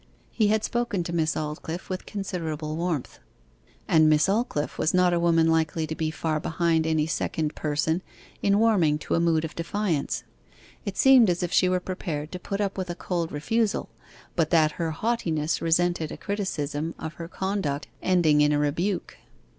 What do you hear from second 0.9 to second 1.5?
to Miss